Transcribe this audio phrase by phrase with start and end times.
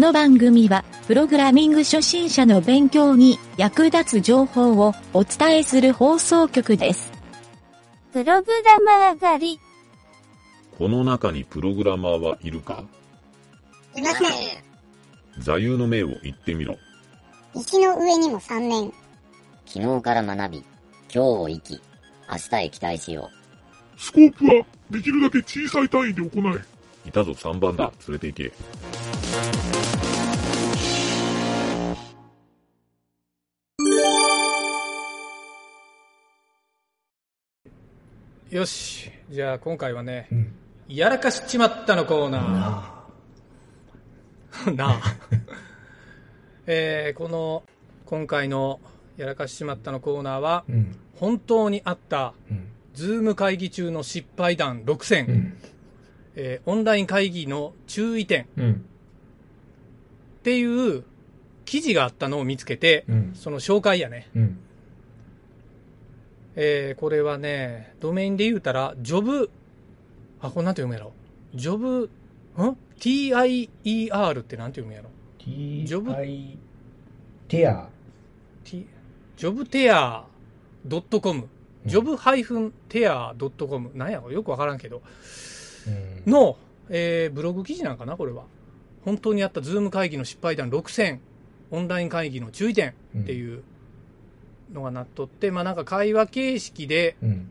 [0.00, 7.12] この番組は、プログラミング初心者の勉強に役立つ情報をお伝えする放送局です。
[8.10, 9.60] プログラマー狩り。
[10.78, 12.82] この中にプログラマーはいるか？
[13.94, 14.28] いません。
[15.38, 16.78] 座右の銘を言ってみろ。
[17.54, 18.94] 石の上にも3年。
[19.66, 20.64] 昨日から学び、今
[21.12, 21.78] 日を生き、
[22.26, 23.28] 明日へ期待しよ
[23.98, 24.00] う。
[24.00, 26.64] スコープはできるだけ小さい単位で行え。
[27.06, 27.92] いたぞ3番だ。
[28.08, 28.52] 連れて行け。
[38.50, 39.10] よし。
[39.30, 40.28] じゃあ今回はね、
[40.88, 44.74] やらかしちまったのコーナー。
[44.74, 45.00] なあ。
[46.66, 47.62] えーこの、
[48.06, 48.80] 今回の
[49.16, 50.96] やらかしちまったのコーナーは、うん。
[51.14, 52.66] 本当にあった、うん。
[52.94, 55.56] ズーム会議中の失敗談6選、うん。
[56.34, 58.84] えーオンライン会議の注意点っうん。
[60.42, 61.04] ていう
[61.64, 63.30] 記事があったのを見つけて、うん。
[63.34, 64.28] その紹介やね。
[66.60, 66.64] うん。
[66.64, 69.50] えーこれはね、ドメインで言うたら、ジョブ、
[70.40, 71.12] あ、これなんて読むやろ？
[71.54, 72.10] ジョブ、
[72.62, 76.58] ん ?TIER ってなんて読むやろ？T、ジョブ？I、
[77.48, 77.88] テア。
[78.64, 78.86] T、
[79.36, 80.24] ジョブテア
[81.20, 81.48] .com、
[81.86, 82.16] ジョブ
[82.88, 84.30] テア .com、なんやろ？
[84.30, 85.02] よくわからんけど、
[86.26, 86.32] うん。
[86.32, 86.56] の、
[86.90, 88.16] えーブログ記事なんかな？
[88.16, 88.44] これは。
[89.04, 91.20] 本当にあったズーム会議の失敗談6選、
[91.70, 93.62] オンライン会議の注意点っていう
[94.72, 97.50] のがなっとって、まあなんか会話形式でうん。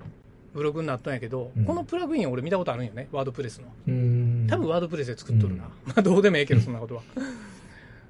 [0.52, 3.68] ブログになったんやけど、うんこのプラグイン俺見たことあるんよね、ワードプレスの。
[3.88, 4.48] うん。
[4.50, 5.66] 多分ワードプレスで作っとるな。
[5.66, 7.04] うん まあどうでもええけど、そんなことは。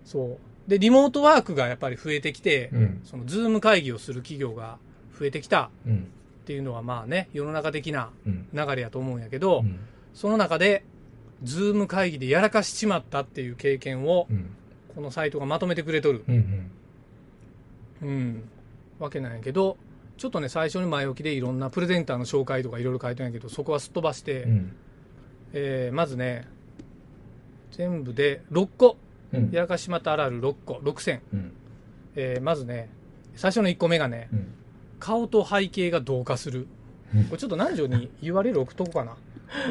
[0.06, 0.70] そう。
[0.70, 3.02] で、リモートワークがやっぱり増えてきて、うん。
[3.04, 4.78] そのズーム会議をする企業が
[5.20, 5.98] 増えてきたうん。
[5.98, 6.00] っ
[6.46, 8.48] ていうのはまあね、世の中的なうん。
[8.54, 9.78] 流れやと思うんやけど、うん。
[10.14, 10.84] その中で、
[11.44, 14.46] ズーム会議でやらかしちまったっていう経験を、うん。
[14.96, 16.72] このサイトがまとめてくれとる、うん。
[18.02, 18.44] うん、
[19.00, 19.78] わけなんやけど、
[20.18, 24.76] ちょっとね、最初に前置きでいろんなプレゼンターの紹介とかいろいろ書いてんやけど、そこはすっ飛ばして、うん。
[25.54, 26.48] えーまずね、
[27.72, 28.98] 全部で6個、
[29.34, 29.50] うん。
[29.52, 31.22] やらかしちまったあるある6個、6選。
[31.34, 31.52] うん。
[32.16, 32.90] えーまずね、
[33.36, 34.48] 最初の1個目がね、うん。
[35.00, 36.68] 顔と背景が同化する。
[37.30, 39.16] これちょっと何条に URL 置くとこかな？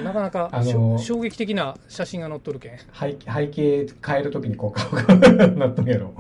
[0.03, 2.78] なかなか、あのー衝撃的な写真が載っとるけん。
[2.78, 6.15] 背背景変えるときにこう顔が なったんやろ。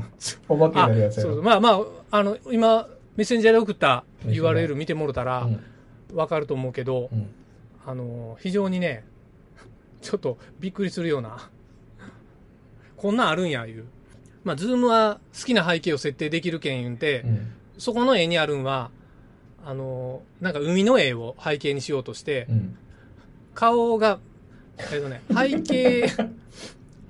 [0.48, 1.42] お化けになるやつやろ。
[1.42, 1.70] まあま
[2.10, 2.86] あ、あの、今、
[3.18, 6.16] メッセンジャーで送った URL 見てもろたらうん。
[6.16, 7.26] わかると思うけど、うん。
[7.84, 9.04] あの、非常にね、
[10.00, 11.50] ちょっとびっくりするような、
[12.96, 13.86] こんなんあるんや、いう。
[14.44, 17.52] まあ、ズームは好きな背景を設定できるけん言うんて、うん。
[17.76, 18.92] そこの絵にあるんは、
[19.66, 22.78] あの、なんか海の絵を背景にしようとして、うん。
[23.52, 24.20] 顔が、
[24.92, 26.08] えっとね、背景、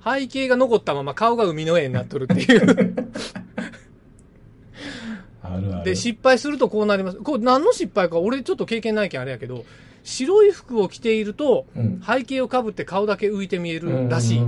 [0.03, 2.95] 背景が残ったまま顔が海の絵になっとるっていう。
[5.59, 5.85] あるある。
[5.85, 7.17] で、失敗するとこうなります。
[7.17, 9.65] これ何の失敗か俺ちょっと経験ないけんあれやけど、
[10.03, 12.01] 白い服を着ていると、うん。
[12.05, 14.39] 背景をかぶって顔だけ浮いて見えるらしい。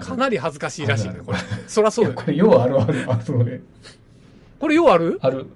[0.00, 1.38] かなり恥ずかしいらしいねこれ。
[1.66, 2.22] そらそうよいや。
[2.24, 3.04] これ、ようあるある。
[3.12, 3.60] あ、それ。
[4.58, 5.18] これようある？
[5.20, 5.46] ある。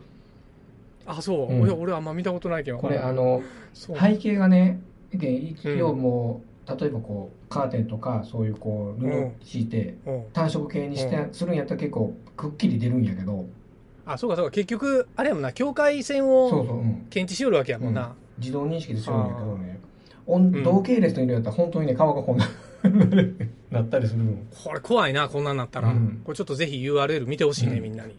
[1.06, 1.52] あ、そう。
[1.52, 2.78] うんいや俺あんま見たことないけど。
[2.78, 3.42] これ、あの、
[3.74, 4.80] 背景がね、
[5.12, 13.46] で一応もう、例えばこう、カーテンとか、そういうこう、布うん敷いて、うん単色系にして、するんやったら結構、くっきり出るんやけど、
[14.06, 14.50] あ、そうかそうか。
[14.50, 16.82] 結局、あれやもんな、境界線を。
[17.10, 18.14] 検知しよるわけやもんな。
[18.38, 19.80] 自動認識でするんやけどね、
[20.64, 22.48] 同系列の色やったら本当にね、顔がこんな、
[23.70, 24.32] なったりするの。
[24.64, 25.88] これ怖いな、こんなんなったら。
[25.88, 28.16] うんこれちょっとぜひ URL 見てほしいね、うんみんなに。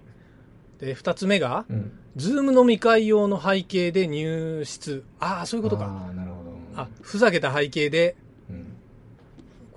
[0.79, 1.91] で、二つ目が、うん。
[2.15, 5.03] ズーム飲み会用の背景で入室。
[5.19, 5.85] ああ、そういうことか。
[5.85, 6.51] ああ、なるほど。
[6.75, 8.30] あ、ふざけた背景で、うん。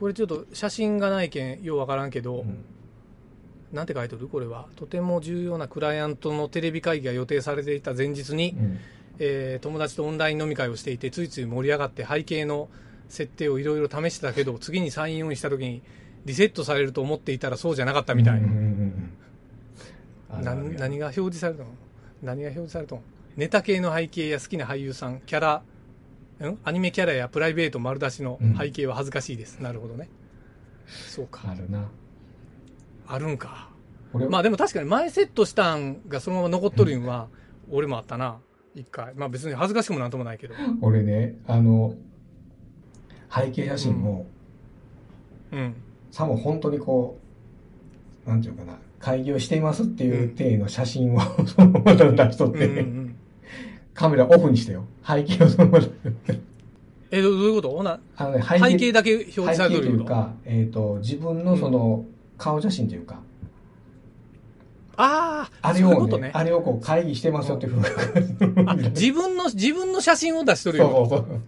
[0.04, 2.62] これちょっと写真がないけん、ようわからんけど、うん。
[3.72, 4.28] なんて書いてる？
[4.28, 4.66] これは。
[4.76, 8.78] とても重要なクライアントのテレビ会議が予定されていた前日に、うん。
[9.18, 12.68] えー友達とオンライン飲み会をしていて、ついつい盛り上がって背景の
[13.08, 15.80] 設定をいろいろ試してたけど、次にサインオンした時に
[16.26, 18.40] リセットされると思っていたらそうじゃなかったみたい。
[18.40, 19.12] うんうんうんうん
[20.28, 21.70] あるな何が表示されたの？
[22.22, 23.00] 何が表示されたの？
[23.36, 25.62] ネタ系の背景や好きな俳優さん、キャラ、
[26.48, 29.58] んアニメキャラやプライベート丸出しの背景は恥ずかしいです。
[29.60, 30.08] なるほどね。
[30.86, 31.50] そうか。
[31.50, 31.88] あるな。
[33.06, 33.68] あるんか。
[34.12, 37.28] 俺、まあでも確かに前セットしたんがそのまま残っとるんは、
[37.70, 38.38] 俺もあったな。
[38.74, 39.14] 一回。
[39.14, 40.54] まあ別に恥ずかしくもなんともないけど。
[40.80, 41.94] 俺ね、あの、
[43.34, 44.26] 背景写真も、
[45.52, 45.74] うん。
[46.10, 47.18] さも本当にこ
[48.26, 53.03] う、なんていうかな、会議をしていますっていう体の写真を そのまま出しとっうんて、うんうん。
[53.94, 54.84] カメラオフにしてよ。
[55.06, 55.86] 背景をそのまま。
[57.10, 57.70] え、どどういうこと？
[57.70, 59.86] ほな、あのね、背景だけ表示されると？
[59.86, 62.04] というか、えっ、と、自分のその、
[62.36, 63.20] 顔写真というか、
[64.96, 66.30] ああ、あれをね、そういうことね。
[66.34, 71.08] あれをこう会議してますよっていうふうあ自分の、自分の写真を出しとるよ。
[71.08, 71.40] そうそうそう。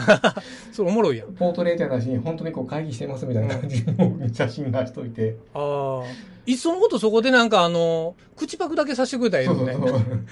[0.72, 1.32] それおもろいやん。
[1.32, 5.36] ポートレートやなしに、本当にこう会議してますみたいな感じの写真出しといて。
[5.54, 6.06] ああ。
[6.46, 9.72] いっそのことそこでなんかあの、口パクだけさせてくれたらいいのね。
[9.72, 10.26] そうそうそう。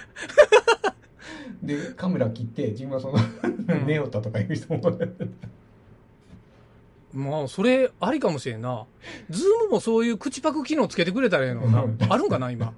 [1.69, 3.19] で、カメラ切って、自分はその、
[3.85, 4.81] 寝よったとかいう人も。
[7.13, 8.87] まあ、それ、ありかもしれんな。
[9.29, 11.99] ズームもそういう口パク機能つけてくれたらええのなうん。
[12.09, 12.73] あるんかな、今。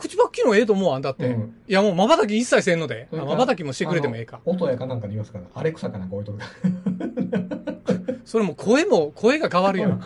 [0.00, 1.28] 口パク機能ええと思わんだって。
[1.28, 3.06] うんいや、もう瞬き一切せんので。
[3.10, 4.40] それから瞬きもしてくれてもええか。
[4.44, 6.44] 音やかなんかで言いますから、アレクサかなんか置いとくか
[8.08, 8.16] ら。
[8.26, 10.02] それも声も、声が変わるやん。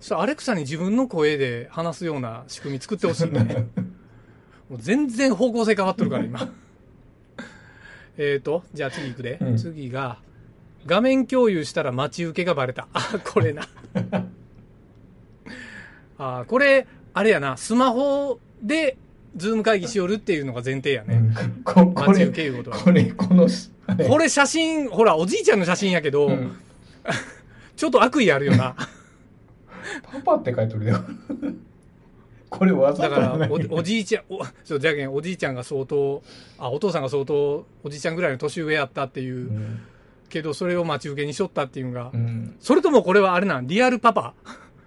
[0.00, 3.66] そアレクサに自分の声で話すような仕組み作ってほしいね。
[4.68, 6.52] もう全然方向性変わっとるから、今。
[8.16, 9.38] えーと、じゃあ次行くで。
[9.40, 10.18] うん次が、
[10.86, 12.88] 画面共有したら待ち受けがバレた。
[12.92, 13.66] あ、これな。
[16.18, 18.96] あ、これ、あれやな、スマホで、
[19.36, 21.20] ズーム会議しよるっていうのが前提やね。
[21.64, 22.70] ここ待ちれ、受けいうこ。
[22.70, 23.48] これ、この、
[24.08, 26.56] これ写真、ほら、おじいちゃんの写真やけど、うん
[27.76, 28.76] ちょっと悪意あるよな。
[30.02, 31.04] パパって書いてるよ。
[32.58, 36.22] これわざだからお、おじいちゃん、お、そう、じゃけん、おじいちゃんが相当、
[36.58, 39.80] あ、お父さんが相当、おじいちゃんぐらいの年上やったっていう、うん
[40.30, 42.56] けど、それを待ち受けにしとったっていうのが、うん。
[42.58, 44.34] それともこれはあれなん、リアルパパ？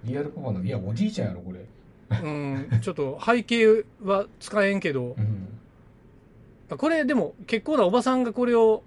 [0.04, 0.52] リアルパパ？
[0.52, 1.66] の、いや、おじいちゃんやろ、これ。
[2.22, 6.78] うん、ちょっと背景は使えんけどう、ん。
[6.78, 8.84] これでも結構なおばさんがこれを、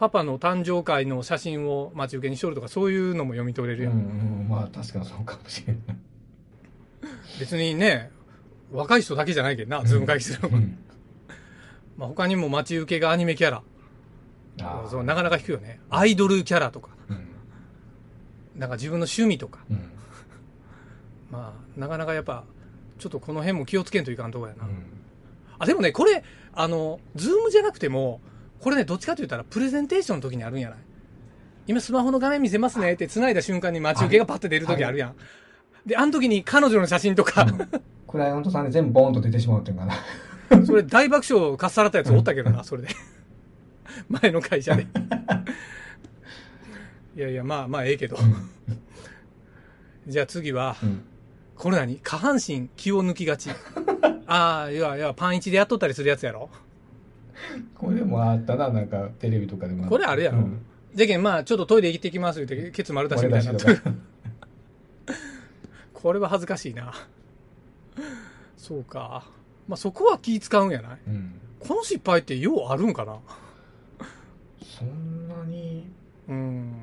[0.00, 3.98] パパの誕生会の写真を待ち受けにしとるとか、そういうのも読み取れるうん、やん。
[3.98, 4.02] う
[4.46, 5.96] ん、まあ、確かにそうかもしれない。
[7.40, 8.10] 別にね、
[8.72, 10.56] 若い人だけじゃないけどな、ズーム会議するのも。
[10.58, 10.78] うん
[11.96, 13.62] まあ他にも待ち受けがアニメキャラ。
[14.88, 15.80] そうなかなか引くよね。
[15.90, 17.28] アイドルキャラとか、うん。
[18.56, 19.60] なんか自分の趣味とか。
[19.70, 19.78] うん。
[21.30, 22.44] まあ、なかなかやっぱ、
[22.98, 24.64] ちょっとこの辺も気をつけんといかんとこやな。
[24.64, 24.94] うん
[25.58, 26.22] あ、でもね、これ、
[26.52, 28.20] あの、ズームじゃなくても、
[28.60, 30.78] これね、どっちかと言ったらプレゼンテーションの時にあるんやない
[31.66, 35.16] 今スマホの画面見せますねって繋いだ瞬間に待ち受けがパッて出る時あるやん。
[35.86, 37.46] で、あの時に彼女の写真とか、
[38.08, 39.94] クライアントさんで全部ボーンと出てしまうっていうかな。
[40.64, 42.88] それ大爆笑かっさらったやつおったけどな、それで。
[44.08, 44.86] 前の会社で。
[47.16, 48.16] いやいや、まあまあええけど。
[50.06, 51.02] じゃあ次は、うん。
[51.56, 51.96] これ何？
[52.02, 53.50] 下半身気を抜きがち。
[54.26, 56.50] ああ、いやいや、パンイチでやっとったりするやつやろ？
[57.74, 59.86] これもあったな、なんか、テレビとかでも。
[59.86, 60.64] これあるやろうん
[60.94, 63.52] じゃけん、まあ、ちょっとトイレ行ってきますって、ケツ丸出しみたいにな
[66.04, 66.92] これは恥ずかしいな。
[68.58, 69.24] そうか。
[69.66, 70.98] まあ、そこは気使うんやない？
[71.08, 71.40] うん。
[71.58, 73.20] この失敗ってようあるんかな？
[74.62, 75.86] そんなに、
[76.28, 76.36] うん。
[76.36, 76.74] うん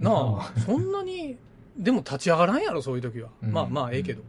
[0.00, 1.36] なまあ、そんなに、
[1.78, 3.30] でも立ち上がらんやろ、そういう時は。
[3.44, 4.22] うんまあまあ、ええけど。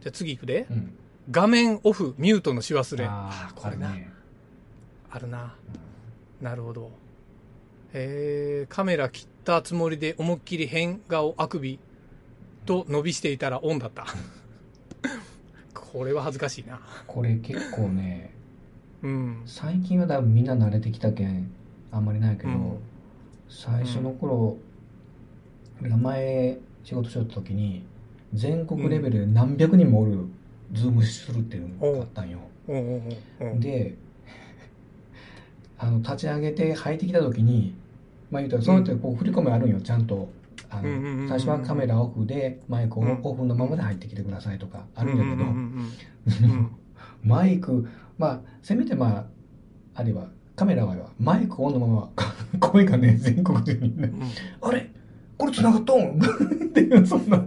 [0.00, 0.66] じゃあ次行くで。
[0.68, 0.98] うん。
[1.30, 3.04] 画面オフ、ミュートのし忘れ。
[3.04, 3.90] あああ、これな。
[3.90, 4.10] あるね
[5.08, 5.54] あるな。
[6.40, 6.90] なるほど。
[7.92, 11.78] えー、カメラ切ったつもりで思いっきり変顔あくび
[12.64, 14.06] と伸びしていたらオンだった。
[15.74, 16.80] これは恥ずかしいな。
[17.06, 18.34] これ結構ね、
[19.02, 19.42] うん。
[19.46, 21.50] 最近は多分みんな慣れてきたけん、
[21.92, 22.78] あんまりないけど、うん
[23.48, 24.56] 最初の頃、
[25.80, 27.84] 俺が前仕事しよった時に、
[28.32, 30.26] 全国レベルで何百人もおる、
[30.72, 32.40] ズームするっていうのがあったんよ。
[33.60, 33.96] で、
[35.78, 37.74] あの、立ち上げて入ってきた時に、
[38.30, 40.28] まあ言うたら、そうやってこう振り込みあるんよ、ちゃんと。
[40.76, 41.22] あうんうんうんうん。
[41.24, 43.20] の、最初はカメラオフで、マイクをうん。
[43.22, 46.70] オフのままで入ってきてくださいとかあるんだけど、うんうんうんうん。
[47.22, 47.86] マイク、
[48.18, 49.26] まあ、せめてまあ、
[49.94, 52.10] あれは、カメラはマイクオンのまま、
[52.60, 54.12] 声がね、全国中にね、
[54.62, 54.68] うん。
[54.68, 54.90] あれ？
[55.36, 56.20] これ繋がっとん？
[56.20, 57.44] っていう、そんな、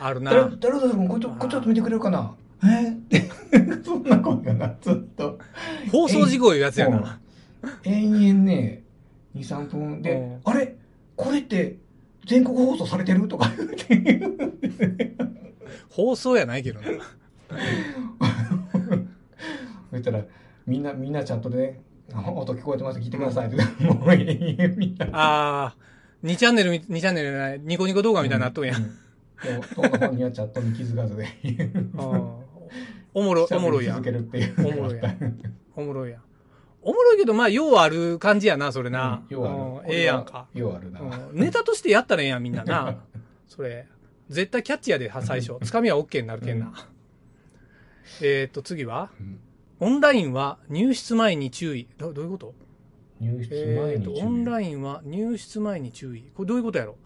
[0.00, 0.30] あるな。
[0.32, 1.08] 誰、誰だろう？
[1.08, 2.34] こっち、こっちちょっと見てくれるかな？
[2.64, 2.96] え？
[3.10, 5.38] ー そんな声がな、ずっと。
[5.92, 7.20] 放送事故いうやつやうんな。
[7.84, 8.82] 延々ね、
[9.36, 10.76] 2、3分うでん、あれ？
[11.16, 11.76] これって
[12.28, 14.32] 全国放送されてるとか言って、
[15.88, 16.86] 放送やないけどな。
[19.90, 20.22] そしたら、
[20.66, 21.80] みんな、みんなチャットでね、
[22.12, 25.06] あ音聞こえてます聞いてくださいって、もう延々みんな。
[25.06, 25.76] ああ、
[26.22, 28.76] 2チャンネルみ、2チャンネルじゃない、ニコニコ動画みたいになっとんや。
[28.76, 28.98] うん
[29.42, 31.26] でも、当の本人はチャットに気づかずで、
[33.14, 33.96] おもろ、おもろいや。
[33.96, 35.14] おもろいや
[35.76, 36.22] おもろいやん。
[36.88, 39.22] おもろいけど、まあ、ようある感じやな、それな。
[39.30, 39.48] うんようあ
[39.82, 40.46] るうんええやんか。
[40.54, 41.00] ようあるな。
[41.00, 42.96] うんネタとしてやったらええやん、みんなな。
[43.48, 43.86] それ。
[44.28, 45.54] 絶対キャッチやで、は最初。
[45.64, 46.72] つかみは OK になるけんな。
[48.22, 49.10] えーっと、次は？
[49.20, 49.40] うん
[49.80, 51.86] オンラインは入室前に注意。
[51.98, 52.54] どどういうこと？
[53.20, 54.22] 入室前に注意。
[54.22, 56.24] オンラインは入室前に注意。
[56.34, 56.96] これどういうことやろ？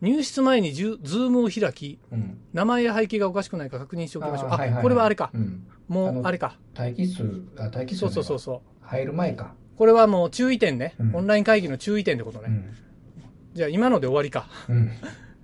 [0.00, 2.38] 入室前にズームを開き、うん。
[2.52, 4.48] 名前や背景がおかしくないか確認しておきましょう。
[4.50, 5.30] あ、あはいはいはいこれはあれか。
[5.32, 5.66] うん。
[5.86, 6.58] もう、あれか。
[6.76, 7.22] 待機数、
[7.58, 8.38] あ、待機数そうそうそうう。
[8.40, 8.60] そう。
[8.86, 9.54] 入る前か。
[9.76, 10.94] これはもう注意点ね。
[10.98, 12.44] うんオンライン会議の注意点ってことね。
[12.48, 12.64] うん。
[13.54, 14.48] じゃあ今ので終わりか。
[14.68, 14.90] うん。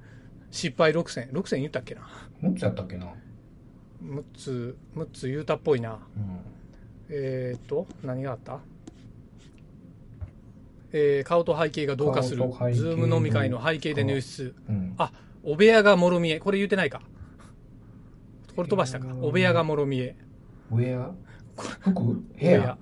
[0.51, 1.29] 失敗6選。
[1.33, 2.03] 6選言ったっけな。
[2.41, 3.07] もっちゃったっけな。
[4.05, 5.99] 6つ、6つ言うたっぽいな。
[6.17, 6.39] うん。
[7.11, 8.61] えーっと、何があった？
[10.93, 12.65] えー顔と背景が同化する顔と背。
[12.67, 14.55] 景ズーム飲み会の背景で入室。
[14.69, 14.95] うん。
[14.99, 16.39] あ、お部屋がもろ見え。
[16.41, 17.01] これ言ってないか。
[18.55, 19.15] これ飛ばしたか。
[19.23, 20.15] お部屋がもろ見え。
[20.71, 21.15] ウェア
[21.57, 21.93] 服？
[22.03, 22.77] 部屋。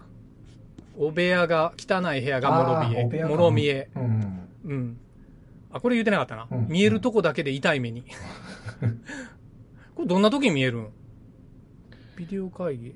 [1.02, 3.24] お部屋が、汚い部屋がもろ見え。
[3.24, 3.88] もろ見え。
[3.96, 4.48] うん。
[4.64, 5.00] うん。
[5.72, 6.46] あ、これ言ってなかったな。
[6.50, 8.04] うん見えるとこだけで痛い目に。
[9.96, 10.88] これどんな時に見えるん？
[12.16, 12.94] ビデオ会議。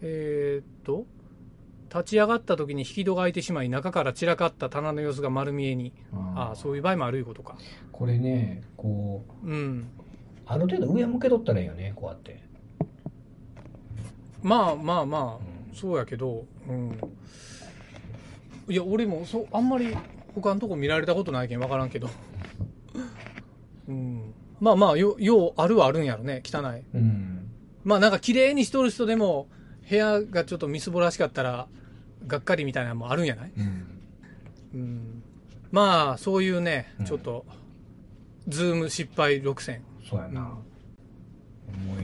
[0.00, 1.06] えー、っと、
[1.94, 5.92] 立ち上がった時に引き戸が開いてしまい、中から散らかった棚の様子が丸見えに。
[6.34, 7.56] ああ、そういう場合もあるいうことか。
[7.92, 9.86] これね、こう、うん。
[10.44, 12.42] ある程度上向けとったらいいよね、こうやって。
[14.42, 16.98] まあまあまあ、うんそうやけど、うん。
[18.68, 19.96] いや、俺も、そう、あんまり
[20.34, 22.08] 他のとこ見られたことないけん分からんけど。
[23.88, 24.34] うん。
[24.60, 26.82] まあまあ、よ、ようあるはあるんやろね、汚い。
[26.96, 27.50] うん。
[27.84, 29.48] まあなんか綺麗にしとる人でも、
[29.88, 31.68] 部屋がちょっとみすぼらしかったら、
[32.26, 33.52] がっかりみたいなのもあるんやない？
[33.56, 34.00] うん。
[34.74, 35.22] うん。
[35.70, 37.46] まあ、そういうねうん、ちょっと、
[38.48, 39.82] ズーム失敗6選。
[40.08, 40.58] そうやな。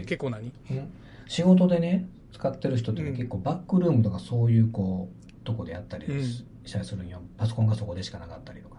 [0.06, 0.52] 結構何？
[0.70, 0.88] うん
[1.26, 6.22] 仕事でね、使ってる人って結構バックルームとかそういうこう、とこでやったりうん。
[6.22, 7.20] したりするんよ。
[7.38, 8.76] パソコンがそこでしかなかったりとか。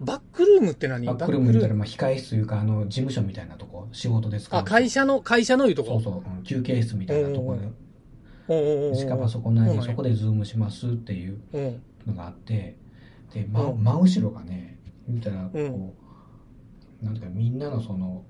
[0.00, 1.06] バックルームって何？
[1.06, 4.60] バックルームみたいな、まあ、控室というか、あの、事務所みたいなとこ、仕事で使う。
[4.60, 5.92] あ、会社の、会社のいうとこ？
[5.94, 9.80] そうそう、うん休憩室みたいなとこで、しかパソコンないんや。
[9.80, 11.82] でそこでズームしますっていううん。
[12.06, 12.76] のがあって、
[13.32, 13.82] で、真うん。
[13.82, 15.92] 真後ろがね、言うたら、こう、うん
[17.02, 18.24] なんていうか、みんなのその、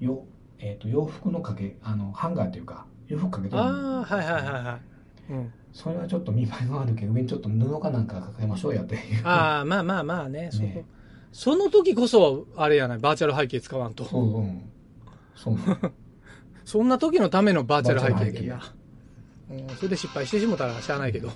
[0.00, 0.24] よ、
[0.58, 2.86] えっ、と、洋服のかけ、あの、ハンガーっていうか、
[3.30, 4.78] かけああ、はいはいはいは
[5.28, 5.32] い。
[5.32, 5.52] うん。
[5.72, 9.00] それはちょっと見栄えが悪いけど、上にちょっと布かなんかかけましょうやっていう。
[9.26, 10.84] ああ、まあまあまあね、 ね。
[11.32, 14.04] その時こそ、あれやない、バーチャル背景使わんと。
[14.04, 14.62] そう、うん。
[15.34, 15.56] そう
[16.64, 18.74] そんな時のためのバーチャル背景やけんバな。
[19.50, 21.30] うん、それで失敗してしもたらしゃあないけど。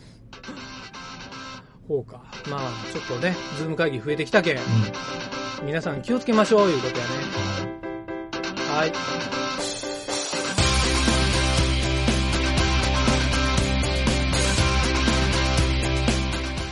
[1.88, 2.22] ほうか。
[2.48, 2.60] まあ、
[2.92, 7.10] ちょっとね、ズーム会議増えてきたけん、皆さん気をつけましょう、いうことやね。
[8.70, 9.38] はい。